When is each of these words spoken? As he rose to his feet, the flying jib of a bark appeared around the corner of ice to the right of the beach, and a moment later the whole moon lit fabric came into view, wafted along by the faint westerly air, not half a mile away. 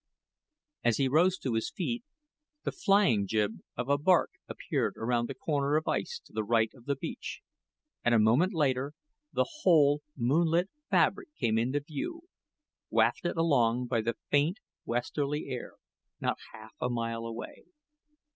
As 0.83 0.97
he 0.97 1.07
rose 1.07 1.37
to 1.37 1.53
his 1.53 1.69
feet, 1.69 2.03
the 2.63 2.71
flying 2.71 3.27
jib 3.27 3.59
of 3.77 3.87
a 3.87 3.99
bark 3.99 4.31
appeared 4.47 4.95
around 4.97 5.27
the 5.29 5.35
corner 5.35 5.75
of 5.75 5.87
ice 5.87 6.19
to 6.25 6.33
the 6.33 6.43
right 6.43 6.71
of 6.73 6.85
the 6.85 6.95
beach, 6.95 7.41
and 8.03 8.15
a 8.15 8.19
moment 8.19 8.51
later 8.51 8.93
the 9.31 9.45
whole 9.61 10.01
moon 10.17 10.47
lit 10.47 10.71
fabric 10.89 11.27
came 11.35 11.59
into 11.59 11.81
view, 11.81 12.21
wafted 12.89 13.37
along 13.37 13.85
by 13.85 14.01
the 14.01 14.17
faint 14.31 14.57
westerly 14.85 15.49
air, 15.49 15.73
not 16.19 16.39
half 16.51 16.73
a 16.81 16.89
mile 16.89 17.23
away. 17.27 17.65